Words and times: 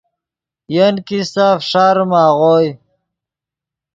ین 0.75 0.95
کیستہ 1.07 1.47
فݰاریم 1.67 2.11
آغوئے۔ 2.23 2.69